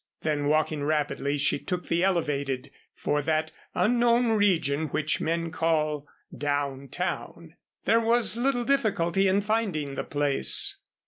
[0.23, 6.87] Then walking rapidly she took the elevated for that unknown region which men call down
[6.87, 7.53] town.
[7.85, 10.77] There was little difficulty in finding the place.